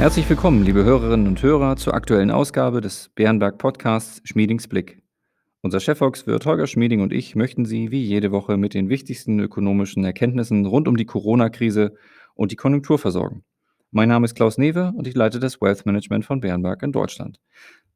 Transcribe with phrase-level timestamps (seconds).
[0.00, 5.02] Herzlich willkommen, liebe Hörerinnen und Hörer, zur aktuellen Ausgabe des Bärenberg Podcasts Schmiedings Blick.
[5.60, 10.02] Unser Chefvolkswirt Holger Schmieding und ich möchten Sie wie jede Woche mit den wichtigsten ökonomischen
[10.02, 11.92] Erkenntnissen rund um die Corona-Krise
[12.32, 13.44] und die Konjunktur versorgen.
[13.90, 17.38] Mein Name ist Klaus Newe und ich leite das Wealth Management von Bärenberg in Deutschland.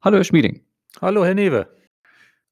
[0.02, 0.61] Hallo, Herr Schmieding.
[1.00, 1.68] Hallo, Herr Newe.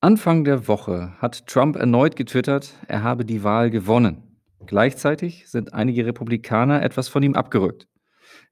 [0.01, 4.39] Anfang der Woche hat Trump erneut getwittert, er habe die Wahl gewonnen.
[4.65, 7.87] Gleichzeitig sind einige Republikaner etwas von ihm abgerückt.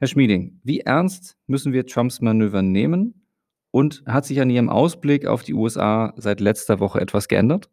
[0.00, 3.26] Herr Schmieding, wie ernst müssen wir Trumps Manöver nehmen?
[3.70, 7.68] Und hat sich an Ihrem Ausblick auf die USA seit letzter Woche etwas geändert?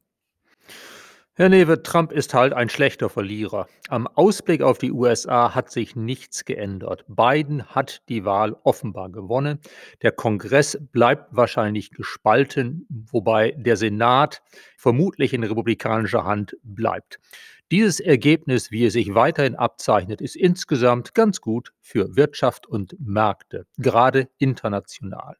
[1.36, 3.68] Herr Newe, Trump ist halt ein schlechter Verlierer.
[3.88, 7.06] Am Ausblick auf die USA hat sich nichts geändert.
[7.08, 9.60] Biden hat die Wahl offenbar gewonnen.
[10.02, 14.42] Der Kongress bleibt wahrscheinlich gespalten, wobei der Senat
[14.76, 17.22] vermutlich in republikanischer Hand bleibt.
[17.70, 23.66] Dieses Ergebnis, wie es sich weiterhin abzeichnet, ist insgesamt ganz gut für Wirtschaft und Märkte,
[23.78, 25.36] gerade international.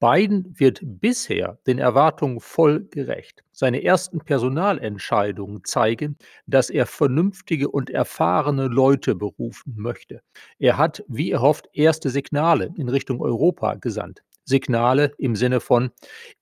[0.00, 3.44] Biden wird bisher den Erwartungen voll gerecht.
[3.52, 10.22] Seine ersten Personalentscheidungen zeigen, dass er vernünftige und erfahrene Leute berufen möchte.
[10.58, 14.22] Er hat, wie er hofft, erste Signale in Richtung Europa gesandt.
[14.46, 15.90] Signale im Sinne von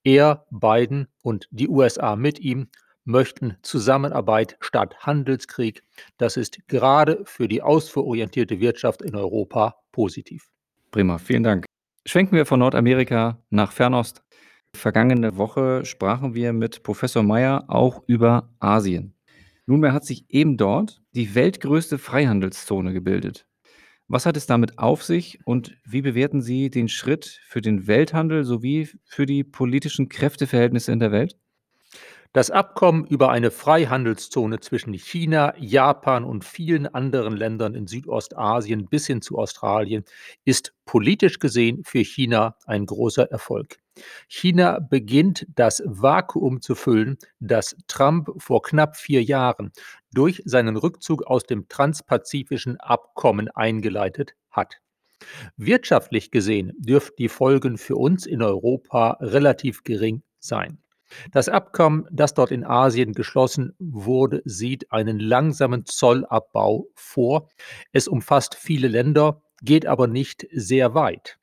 [0.05, 2.69] er, Biden und die USA mit ihm
[3.05, 5.83] möchten Zusammenarbeit statt Handelskrieg.
[6.17, 10.49] Das ist gerade für die ausfuhrorientierte Wirtschaft in Europa positiv.
[10.91, 11.65] Prima, vielen Dank.
[12.05, 14.23] Schwenken wir von Nordamerika nach Fernost.
[14.75, 19.15] Vergangene Woche sprachen wir mit Professor Meyer auch über Asien.
[19.65, 23.45] Nunmehr hat sich eben dort die weltgrößte Freihandelszone gebildet.
[24.07, 28.43] Was hat es damit auf sich und wie bewerten Sie den Schritt für den Welthandel
[28.43, 31.37] sowie für die politischen Kräfteverhältnisse in der Welt?
[32.31, 39.07] Das Abkommen über eine Freihandelszone zwischen China, Japan und vielen anderen Ländern in Südostasien bis
[39.07, 40.03] hin zu Australien
[40.45, 43.77] ist politisch gesehen für China ein großer Erfolg.
[44.27, 49.71] China beginnt das Vakuum zu füllen, das Trump vor knapp vier Jahren
[50.13, 54.75] durch seinen Rückzug aus dem transpazifischen Abkommen eingeleitet hat.
[55.57, 60.77] Wirtschaftlich gesehen dürften die Folgen für uns in Europa relativ gering sein.
[61.31, 67.49] Das Abkommen, das dort in Asien geschlossen wurde, sieht einen langsamen Zollabbau vor.
[67.91, 71.37] Es umfasst viele Länder, geht aber nicht sehr weit.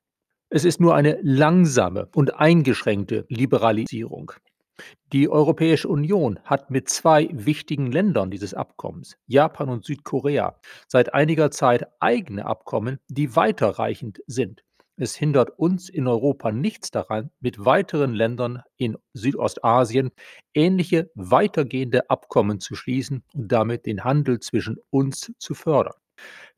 [0.49, 4.33] Es ist nur eine langsame und eingeschränkte Liberalisierung.
[5.13, 11.51] Die Europäische Union hat mit zwei wichtigen Ländern dieses Abkommens, Japan und Südkorea, seit einiger
[11.51, 14.63] Zeit eigene Abkommen, die weiterreichend sind.
[14.99, 20.11] Es hindert uns in Europa nichts daran, mit weiteren Ländern in Südostasien
[20.55, 25.95] ähnliche weitergehende Abkommen zu schließen und damit den Handel zwischen uns zu fördern.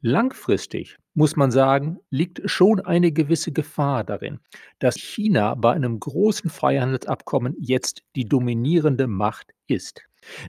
[0.00, 4.38] Langfristig muss man sagen, liegt schon eine gewisse Gefahr darin,
[4.78, 10.02] dass China bei einem großen Freihandelsabkommen jetzt die dominierende Macht ist.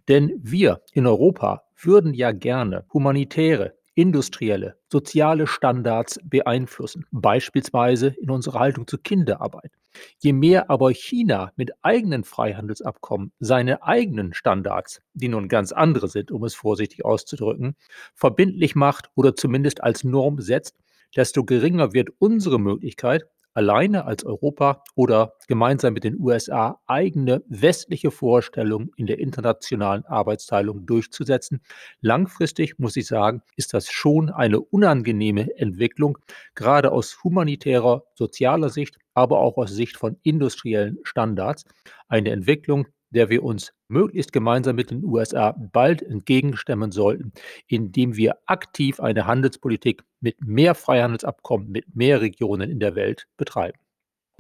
[0.08, 8.60] Denn wir in Europa würden ja gerne humanitäre, industrielle, soziale Standards beeinflussen, beispielsweise in unserer
[8.60, 9.74] Haltung zur Kinderarbeit.
[10.20, 16.32] Je mehr aber China mit eigenen Freihandelsabkommen seine eigenen Standards, die nun ganz andere sind,
[16.32, 17.76] um es vorsichtig auszudrücken,
[18.16, 20.78] verbindlich macht oder zumindest als Norm setzt,
[21.14, 28.12] desto geringer wird unsere Möglichkeit, alleine als Europa oder gemeinsam mit den USA eigene westliche
[28.12, 31.62] Vorstellungen in der internationalen Arbeitsteilung durchzusetzen.
[32.02, 36.18] Langfristig, muss ich sagen, ist das schon eine unangenehme Entwicklung,
[36.56, 41.66] gerade aus humanitärer, sozialer Sicht, aber auch aus Sicht von industriellen Standards.
[42.08, 47.31] Eine Entwicklung, der wir uns möglichst gemeinsam mit den USA bald entgegenstemmen sollten,
[47.68, 53.78] indem wir aktiv eine Handelspolitik mit mehr Freihandelsabkommen mit mehr Regionen in der Welt betreiben.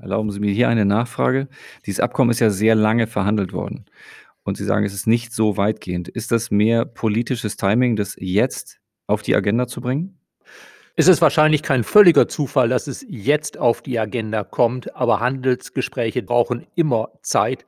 [0.01, 1.47] Erlauben Sie mir hier eine Nachfrage.
[1.85, 3.85] Dieses Abkommen ist ja sehr lange verhandelt worden.
[4.43, 6.07] Und Sie sagen, es ist nicht so weitgehend.
[6.07, 10.19] Ist das mehr politisches Timing, das jetzt auf die Agenda zu bringen?
[10.95, 16.23] Es ist wahrscheinlich kein völliger Zufall, dass es jetzt auf die Agenda kommt, aber Handelsgespräche
[16.23, 17.65] brauchen immer Zeit.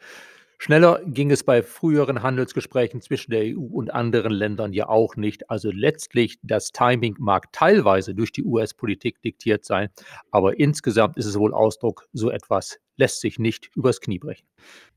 [0.64, 5.50] Schneller ging es bei früheren Handelsgesprächen zwischen der EU und anderen Ländern ja auch nicht.
[5.50, 9.90] Also letztlich, das Timing mag teilweise durch die US-Politik diktiert sein,
[10.30, 14.46] aber insgesamt ist es wohl Ausdruck, so etwas lässt sich nicht übers Knie brechen.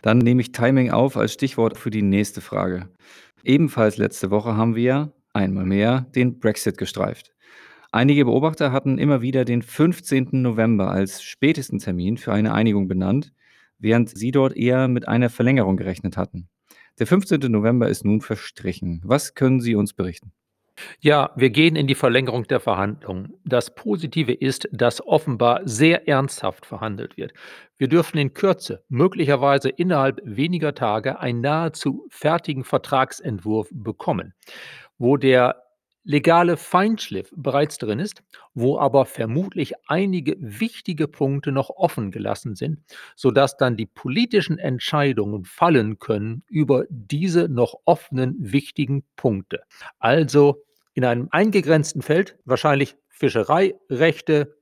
[0.02, 2.90] Dann nehme ich Timing auf als Stichwort für die nächste Frage.
[3.43, 7.32] Ebenfalls letzte Woche haben wir einmal mehr den Brexit gestreift.
[7.90, 10.28] Einige Beobachter hatten immer wieder den 15.
[10.43, 13.32] November als spätesten Termin für eine Einigung benannt
[13.84, 16.48] während sie dort eher mit einer Verlängerung gerechnet hatten.
[16.98, 17.40] Der 15.
[17.52, 19.00] November ist nun verstrichen.
[19.04, 20.32] Was können Sie uns berichten?
[21.00, 23.34] Ja, wir gehen in die Verlängerung der Verhandlungen.
[23.44, 27.32] Das Positive ist, dass offenbar sehr ernsthaft verhandelt wird.
[27.76, 34.34] Wir dürfen in Kürze, möglicherweise innerhalb weniger Tage, einen nahezu fertigen Vertragsentwurf bekommen,
[34.98, 35.63] wo der
[36.05, 38.23] legale Feinschliff bereits drin ist,
[38.53, 42.81] wo aber vermutlich einige wichtige Punkte noch offen gelassen sind,
[43.17, 49.62] sodass dann die politischen Entscheidungen fallen können über diese noch offenen wichtigen Punkte.
[49.99, 50.62] Also
[50.93, 54.55] in einem eingegrenzten Feld, wahrscheinlich Fischereirechte,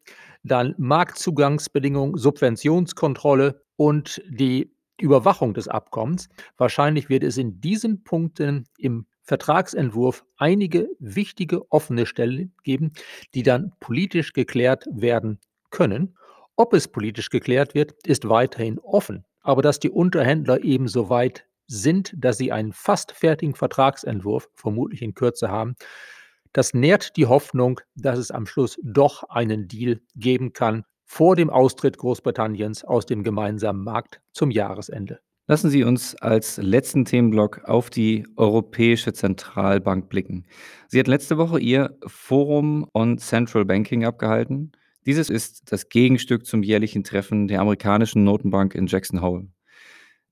[0.45, 6.29] dann Marktzugangsbedingungen, Subventionskontrolle und die Überwachung des Abkommens.
[6.57, 12.93] Wahrscheinlich wird es in diesen Punkten im Vertragsentwurf einige wichtige offene Stellen geben,
[13.35, 15.41] die dann politisch geklärt werden
[15.71, 16.17] können.
[16.57, 19.25] Ob es politisch geklärt wird, ist weiterhin offen.
[19.41, 25.03] Aber dass die Unterhändler eben so weit sind, dass sie einen fast fertigen Vertragsentwurf vermutlich
[25.03, 25.75] in Kürze haben,
[26.53, 31.49] das nährt die Hoffnung, dass es am Schluss doch einen Deal geben kann vor dem
[31.49, 35.21] Austritt Großbritanniens aus dem gemeinsamen Markt zum Jahresende.
[35.49, 40.47] Lassen Sie uns als letzten Themenblock auf die Europäische Zentralbank blicken.
[40.87, 44.71] Sie hat letzte Woche ihr Forum on Central Banking abgehalten.
[45.05, 49.49] Dieses ist das Gegenstück zum jährlichen Treffen der amerikanischen Notenbank in Jackson Hole.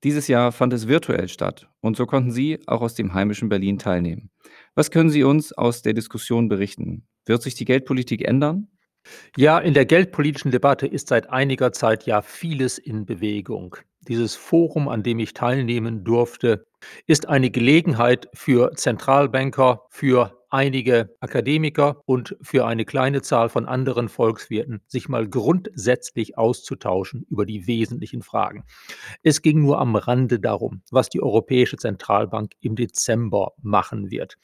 [0.05, 3.77] Dieses Jahr fand es virtuell statt und so konnten Sie auch aus dem heimischen Berlin
[3.77, 4.31] teilnehmen.
[4.75, 7.05] Was können Sie uns aus der Diskussion berichten?
[7.25, 8.69] Wird sich die Geldpolitik ändern?
[9.37, 13.75] Ja, in der geldpolitischen Debatte ist seit einiger Zeit ja vieles in Bewegung.
[14.07, 16.65] Dieses Forum, an dem ich teilnehmen durfte,
[17.05, 24.09] ist eine Gelegenheit für Zentralbanker, für einige Akademiker und für eine kleine Zahl von anderen
[24.09, 28.65] Volkswirten, sich mal grundsätzlich auszutauschen über die wesentlichen Fragen.
[29.23, 34.37] Es ging nur am Rande darum, was die Europäische Zentralbank im Dezember machen wird.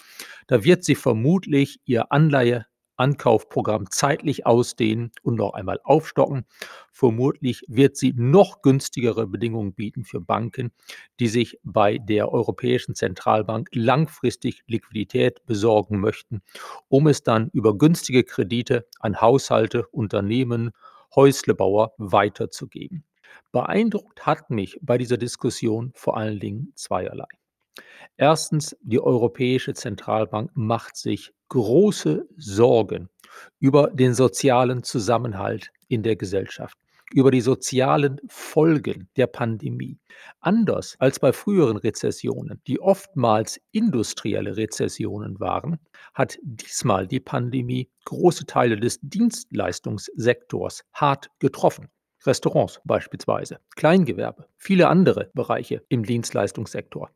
[0.47, 2.65] Da wird sie vermutlich ihr Anleihe
[2.97, 6.45] Ankaufprogramm zeitlich ausdehnen und noch einmal aufstocken.
[6.91, 10.71] Vermutlich wird sie noch günstigere Bedingungen bieten für Banken,
[11.19, 16.41] die sich bei der Europäischen Zentralbank langfristig Liquidität besorgen möchten,
[16.89, 20.71] um es dann über günstige Kredite an Haushalte, Unternehmen,
[21.15, 23.03] Häuslebauer weiterzugeben.
[23.51, 27.27] Beeindruckt hat mich bei dieser Diskussion vor allen Dingen zweierlei.
[28.17, 33.09] Erstens, die Europäische Zentralbank macht sich große Sorgen
[33.59, 36.77] über den sozialen Zusammenhalt in der Gesellschaft,
[37.13, 39.99] über die sozialen Folgen der Pandemie.
[40.39, 45.77] Anders als bei früheren Rezessionen, die oftmals industrielle Rezessionen waren,
[46.13, 51.89] hat diesmal die Pandemie große Teile des Dienstleistungssektors hart getroffen.
[52.25, 57.11] Restaurants beispielsweise, Kleingewerbe, viele andere Bereiche im Dienstleistungssektor.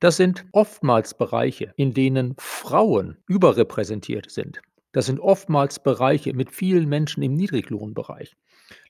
[0.00, 4.60] Das sind oftmals Bereiche, in denen Frauen überrepräsentiert sind.
[4.92, 8.36] Das sind oftmals Bereiche mit vielen Menschen im Niedriglohnbereich.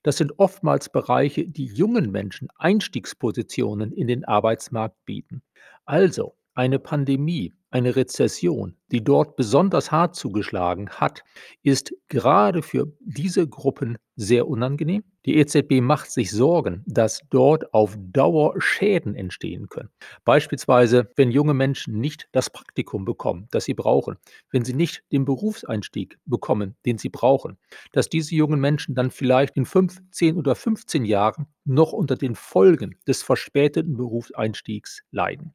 [0.02, 5.42] Das sind oftmals Bereiche, die jungen Menschen Einstiegspositionen in den Arbeitsmarkt bieten.
[5.86, 11.24] Also eine Pandemie, eine Rezession, die dort besonders hart zugeschlagen hat,
[11.62, 15.04] ist gerade für diese Gruppen sehr unangenehm.
[15.26, 19.88] Die EZB macht sich Sorgen, dass dort auf Dauer Schäden entstehen können.
[20.24, 24.16] Beispielsweise, wenn junge Menschen nicht das Praktikum bekommen, das sie brauchen,
[24.50, 27.58] wenn sie nicht den Berufseinstieg bekommen, den sie brauchen,
[27.92, 32.96] dass diese jungen Menschen dann vielleicht in 15 oder 15 Jahren noch unter den Folgen
[33.06, 35.54] des verspäteten Berufseinstiegs leiden.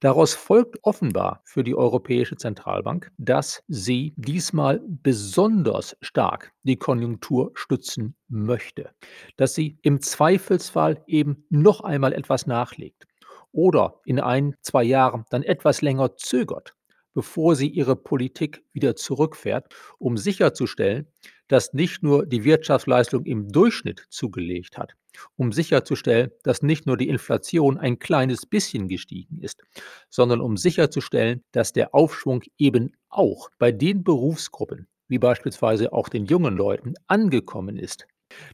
[0.00, 8.16] Daraus folgt offenbar für die Europäische Zentralbank, dass sie diesmal besonders stark die Konjunktur stützen
[8.28, 8.90] möchte,
[9.36, 13.06] dass sie im Zweifelsfall eben noch einmal etwas nachlegt
[13.52, 16.74] oder in ein, zwei Jahren dann etwas länger zögert,
[17.14, 21.06] bevor sie ihre Politik wieder zurückfährt, um sicherzustellen,
[21.48, 24.94] dass nicht nur die Wirtschaftsleistung im Durchschnitt zugelegt hat,
[25.36, 29.62] um sicherzustellen, dass nicht nur die Inflation ein kleines bisschen gestiegen ist,
[30.10, 36.26] sondern um sicherzustellen, dass der Aufschwung eben auch bei den Berufsgruppen, wie beispielsweise auch den
[36.26, 38.06] jungen Leuten, angekommen ist.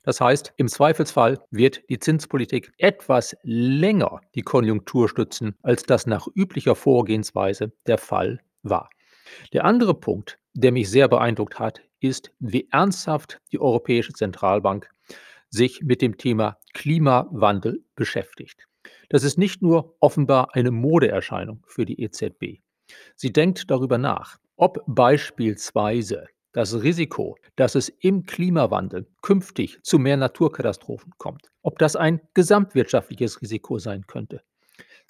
[0.02, 6.26] Das heißt, im Zweifelsfall wird die Zinspolitik etwas länger die Konjunktur stützen, als das nach
[6.34, 8.90] üblicher Vorgehensweise der Fall war.
[9.52, 14.88] Der andere Punkt, der mich sehr beeindruckt hat, ist, wie ernsthaft die Europäische Zentralbank
[15.50, 18.66] sich mit dem Thema Klimawandel beschäftigt.
[19.08, 22.60] Das ist nicht nur offenbar eine Modeerscheinung für die EZB.
[23.16, 30.16] Sie denkt darüber nach, ob beispielsweise das Risiko, dass es im Klimawandel künftig zu mehr
[30.16, 34.42] Naturkatastrophen kommt, ob das ein gesamtwirtschaftliches Risiko sein könnte.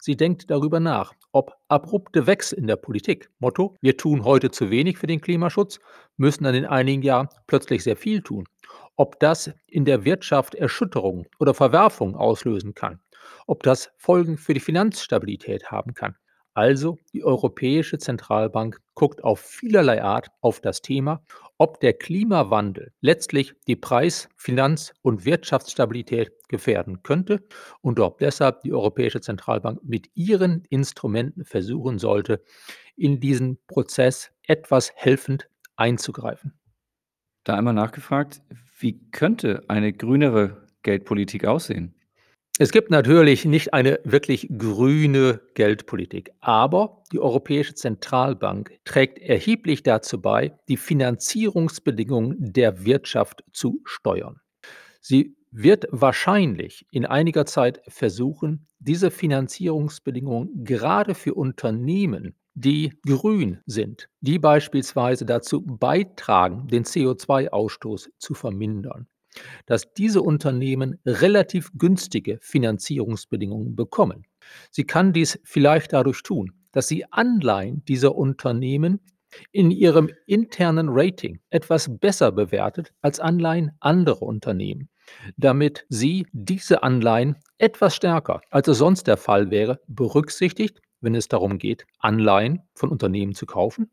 [0.01, 4.71] Sie denkt darüber nach, ob abrupte Wechsel in der Politik, Motto, wir tun heute zu
[4.71, 5.79] wenig für den Klimaschutz,
[6.17, 8.45] müssen dann in einigen Jahren plötzlich sehr viel tun,
[8.97, 13.01] ob das in der Wirtschaft Erschütterungen oder Verwerfungen auslösen kann,
[13.47, 16.17] ob das Folgen für die Finanzstabilität haben kann.
[16.55, 21.25] Also die Europäische Zentralbank guckt auf vielerlei Art auf das Thema,
[21.59, 27.47] ob der Klimawandel letztlich die Preis-, Finanz- und Wirtschaftsstabilität gefährden könnte
[27.83, 32.43] und ob deshalb die Europäische Zentralbank mit ihren Instrumenten versuchen sollte,
[32.97, 36.59] in diesen Prozess etwas helfend einzugreifen.
[37.45, 38.43] Da einmal nachgefragt,
[38.79, 41.95] wie könnte eine grünere Geldpolitik aussehen?
[42.63, 50.21] Es gibt natürlich nicht eine wirklich grüne Geldpolitik, aber die Europäische Zentralbank trägt erheblich dazu
[50.21, 54.43] bei, die Finanzierungsbedingungen der Wirtschaft zu steuern.
[55.01, 64.11] Sie wird wahrscheinlich in einiger Zeit versuchen, diese Finanzierungsbedingungen gerade für Unternehmen, die grün sind,
[64.21, 69.09] die beispielsweise dazu beitragen, den CO2-Ausstoß zu vermindern,
[69.67, 74.25] dass diese Unternehmen relativ günstige Finanzierungsbedingungen bekommen.
[74.71, 79.01] Sie kann dies vielleicht dadurch tun, dass sie Anleihen dieser Unternehmen
[79.53, 84.89] in ihrem internen Rating etwas besser bewertet als Anleihen anderer Unternehmen,
[85.37, 91.29] damit sie diese Anleihen etwas stärker, als es sonst der Fall wäre, berücksichtigt wenn es
[91.29, 93.91] darum geht, Anleihen von Unternehmen zu kaufen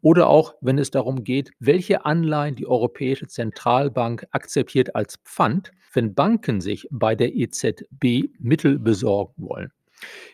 [0.00, 6.14] oder auch wenn es darum geht, welche Anleihen die Europäische Zentralbank akzeptiert als Pfand, wenn
[6.14, 9.72] Banken sich bei der EZB Mittel besorgen wollen.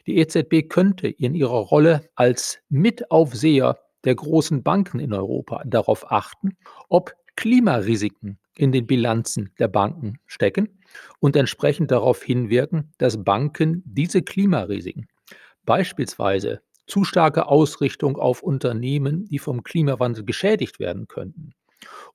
[0.07, 6.57] Die EZB könnte in ihrer Rolle als Mitaufseher der großen Banken in Europa darauf achten,
[6.88, 10.69] ob Klimarisiken in den Bilanzen der Banken stecken
[11.19, 15.09] und entsprechend darauf hinwirken, dass Banken diese Klimarisiken
[15.64, 21.54] Beispielsweise zu starke Ausrichtung auf Unternehmen, die vom Klimawandel geschädigt werden könnten.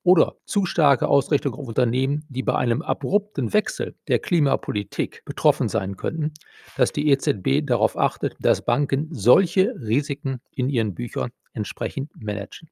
[0.03, 5.97] Oder zu starke Ausrichtung auf Unternehmen, die bei einem abrupten Wechsel der Klimapolitik betroffen sein
[5.97, 6.33] könnten,
[6.77, 12.69] dass die EZB darauf achtet, dass Banken solche Risiken in ihren Büchern entsprechend managen.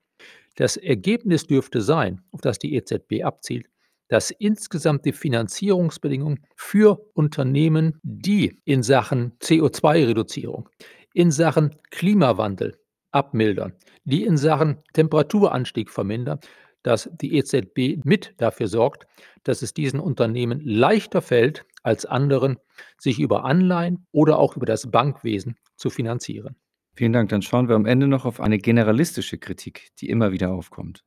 [0.56, 3.68] Das Ergebnis dürfte sein, auf das die EZB abzielt,
[4.08, 10.70] dass insgesamt die Finanzierungsbedingungen für Unternehmen, die in Sachen CO2-Reduzierung,
[11.14, 12.78] in Sachen Klimawandel
[13.12, 13.74] abmildern,
[14.04, 16.40] die in Sachen Temperaturanstieg vermindern,
[16.84, 19.08] dass die EZB mit dafür sorgt,
[19.44, 22.58] dass es diesen Unternehmen leichter fällt als anderen,
[22.98, 26.56] sich über Anleihen oder auch über das Bankwesen zu finanzieren.
[26.96, 27.30] Vielen Dank.
[27.30, 31.04] Dann schauen wir am Ende noch auf eine generalistische Kritik, die immer wieder aufkommt.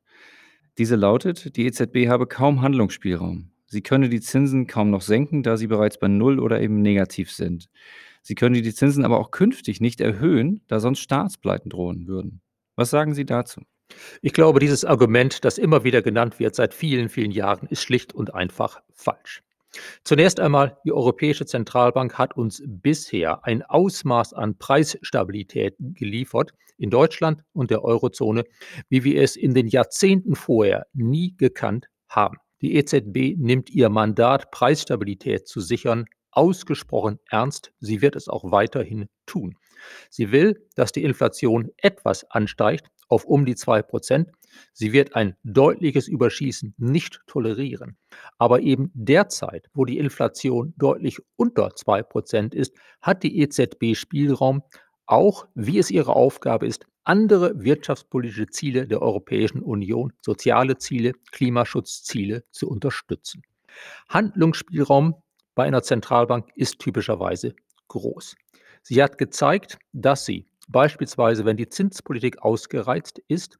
[0.81, 3.51] Diese lautet, die EZB habe kaum Handlungsspielraum.
[3.67, 7.31] Sie könne die Zinsen kaum noch senken, da sie bereits bei Null oder eben negativ
[7.31, 7.69] sind.
[8.23, 12.41] Sie könne die Zinsen aber auch künftig nicht erhöhen, da sonst Staatspleiten drohen würden.
[12.75, 13.61] Was sagen Sie dazu?
[14.23, 18.11] Ich glaube, dieses Argument, das immer wieder genannt wird seit vielen, vielen Jahren, ist schlicht
[18.13, 19.43] und einfach falsch.
[20.03, 27.43] Zunächst einmal, die Europäische Zentralbank hat uns bisher ein Ausmaß an Preisstabilität geliefert in Deutschland
[27.53, 28.43] und der Eurozone,
[28.89, 32.37] wie wir es in den Jahrzehnten vorher nie gekannt haben.
[32.61, 37.71] Die EZB nimmt ihr Mandat, Preisstabilität zu sichern, ausgesprochen ernst.
[37.79, 39.55] Sie wird es auch weiterhin tun.
[40.09, 44.29] Sie will, dass die Inflation etwas ansteigt auf um die 2 Prozent.
[44.73, 47.97] Sie wird ein deutliches Überschießen nicht tolerieren.
[48.37, 54.63] Aber eben derzeit, wo die Inflation deutlich unter 2 Prozent ist, hat die EZB Spielraum,
[55.05, 62.43] auch wie es ihre Aufgabe ist, andere wirtschaftspolitische Ziele der Europäischen Union, soziale Ziele, Klimaschutzziele
[62.51, 63.41] zu unterstützen.
[64.07, 65.15] Handlungsspielraum
[65.55, 67.55] bei einer Zentralbank ist typischerweise
[67.87, 68.35] groß.
[68.83, 73.59] Sie hat gezeigt, dass sie beispielsweise, wenn die Zinspolitik ausgereizt ist,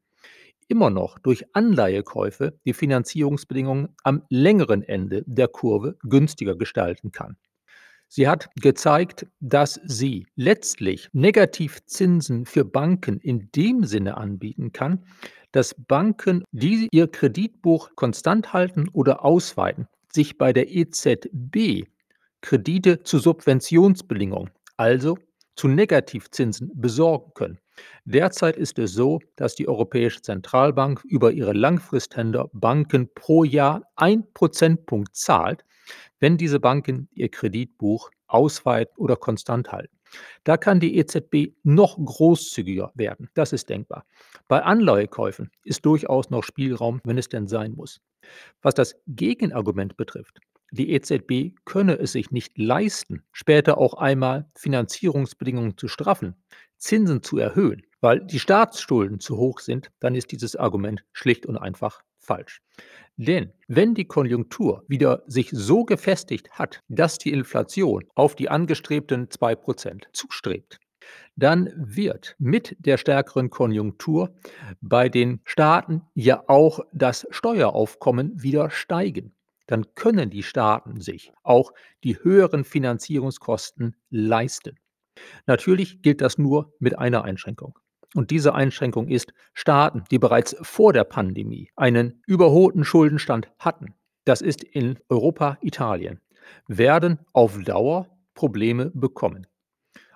[0.68, 7.36] immer noch durch Anleihekäufe die Finanzierungsbedingungen am längeren Ende der Kurve günstiger gestalten kann.
[8.08, 15.06] Sie hat gezeigt, dass sie letztlich Negativzinsen für Banken in dem Sinne anbieten kann,
[15.51, 21.86] dass Banken, die ihr Kreditbuch konstant halten oder ausweiten, sich bei der EZB
[22.41, 25.18] Kredite zu Subventionsbedingungen, also
[25.62, 27.60] zu Negativzinsen besorgen können.
[28.03, 34.24] Derzeit ist es so, dass die Europäische Zentralbank über ihre Langfristhändler Banken pro Jahr ein
[34.34, 35.63] Prozentpunkt zahlt,
[36.20, 39.96] wenn diese Banken ihr Kreditbuch ausweiten oder konstant halten.
[40.46, 43.30] Da kann die EZB noch großzügiger werden.
[43.36, 44.06] Das ist denkbar.
[44.48, 48.01] Bei Anleihekäufen ist durchaus noch Spielraum, wenn es denn sein muss.
[48.63, 50.39] Was das Gegenargument betrifft,
[50.74, 56.36] Die EZB könne es sich nicht leisten, später auch einmal Finanzierungsbedingungen zu straffen,
[56.78, 61.58] Zinsen zu erhöhen, weil die Staatsschulden zu hoch sind, dann ist dieses Argument schlicht und
[61.58, 62.62] einfach falsch.
[63.18, 69.28] Denn wenn die Konjunktur wieder sich so gefestigt hat, dass die Inflation auf die angestrebten
[69.28, 70.80] 2% zustrebt,
[71.36, 74.34] dann wird mit der stärkeren Konjunktur
[74.80, 79.34] bei den Staaten ja auch das Steueraufkommen wieder steigen.
[79.72, 81.72] Dann können die Staaten sich auch
[82.04, 84.78] die höheren Finanzierungskosten leisten.
[85.46, 87.80] Natürlich gilt das nur mit einer Einschränkung.
[88.13, 93.94] Und diese Einschränkung ist, Staaten, die bereits vor der Pandemie einen überholten Schuldenstand hatten,
[94.25, 96.20] das ist in Europa Italien,
[96.68, 99.48] werden auf Dauer Probleme bekommen.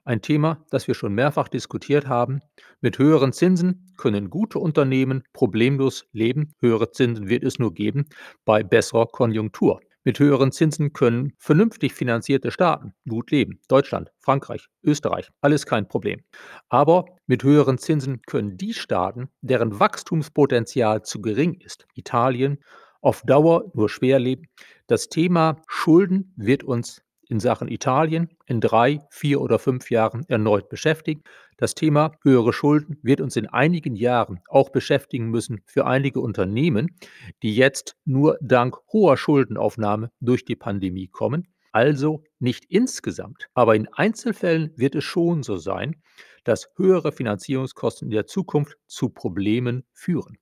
[0.08, 2.42] Ein Thema, das wir schon mehrfach diskutiert haben.
[2.80, 6.54] Mit höheren Zinsen können gute Unternehmen problemlos leben.
[6.60, 8.06] Höhere Zinsen wird es nur geben
[8.46, 9.82] bei besserer Konjunktur.
[10.04, 13.60] Mit höheren Zinsen können vernünftig finanzierte Staaten gut leben.
[13.68, 16.22] Deutschland, Frankreich, Österreich, alles kein Problem.
[16.70, 22.60] Aber mit höheren Zinsen können die Staaten, deren Wachstumspotenzial zu gering ist, Italien,
[23.02, 24.44] auf Dauer nur schwer leben.
[24.86, 30.70] Das Thema Schulden wird uns in Sachen Italien in drei, vier oder fünf Jahren erneut
[30.70, 31.24] beschäftigen.
[31.58, 36.98] Das Thema höhere Schulden wird uns in einigen Jahren auch beschäftigen müssen für einige Unternehmen,
[37.44, 41.48] die jetzt nur dank hoher Schuldenaufnahme durch die Pandemie kommen.
[41.72, 46.02] Also nicht insgesamt, aber in Einzelfällen wird es schon so sein,
[46.46, 50.38] dass höhere Finanzierungskosten in der Zukunft zu Problemen führen.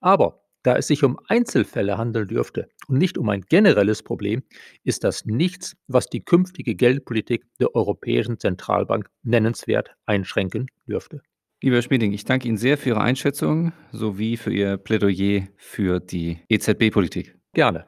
[0.00, 4.42] Aber da es sich um Einzelfälle handeln dürfte und nicht um ein generelles Problem,
[4.84, 11.22] ist das nichts, was die künftige Geldpolitik der Europäischen Zentralbank nennenswert einschränken dürfte.
[11.62, 16.00] Lieber Herr Schmieding, ich danke Ihnen sehr für Ihre Einschätzung sowie für Ihr Plädoyer für
[16.00, 17.36] die EZB-Politik.
[17.52, 17.84] Gerne.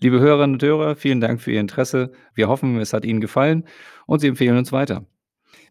[0.00, 2.12] Liebe Hörerinnen und Hörer, vielen Dank für Ihr Interesse.
[2.34, 3.64] Wir hoffen, es hat Ihnen gefallen
[4.06, 5.06] und Sie empfehlen uns weiter.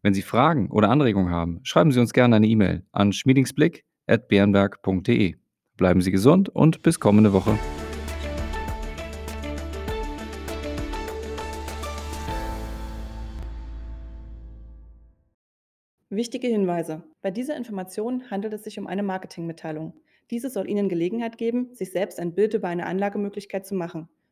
[0.03, 5.36] Wenn Sie Fragen oder Anregungen haben, schreiben Sie uns gerne eine E-Mail an schmiedingsblick.bernberg.de.
[5.79, 7.57] Bleiben Sie gesund und bis kommende Woche.
[16.09, 17.03] Wichtige Hinweise.
[17.22, 19.94] Bei dieser Information handelt es sich um eine Marketingmitteilung.
[20.31, 24.09] Diese soll Ihnen Gelegenheit geben, sich selbst ein Bild über eine Anlagemöglichkeit zu machen.